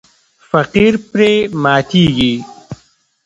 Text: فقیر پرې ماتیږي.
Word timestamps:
فقیر 0.49 0.93
پرې 1.09 1.33
ماتیږي. 1.63 2.33